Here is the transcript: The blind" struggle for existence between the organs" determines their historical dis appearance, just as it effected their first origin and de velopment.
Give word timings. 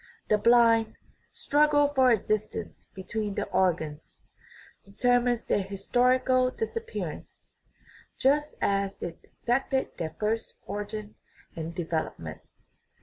The 0.29 0.39
blind" 0.39 0.95
struggle 1.45 1.89
for 1.93 2.09
existence 2.11 2.87
between 2.95 3.35
the 3.35 3.45
organs" 3.51 4.23
determines 4.83 5.45
their 5.45 5.61
historical 5.61 6.49
dis 6.49 6.75
appearance, 6.75 7.45
just 8.17 8.55
as 8.63 8.99
it 9.03 9.19
effected 9.43 9.95
their 9.99 10.15
first 10.19 10.55
origin 10.65 11.13
and 11.55 11.75
de 11.75 11.85
velopment. 11.85 12.39